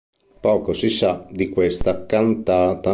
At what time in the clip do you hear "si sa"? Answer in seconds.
0.73-1.27